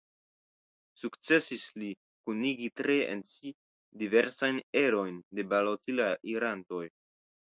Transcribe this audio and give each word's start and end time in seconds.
Sukcesis 0.99 1.65
li 1.81 1.89
kunigi 2.29 2.69
tre 2.81 2.95
en 3.15 3.21
si 3.33 3.53
diversajn 4.03 4.57
erojn 4.83 5.19
de 5.41 5.45
balotirantoj. 5.53 6.83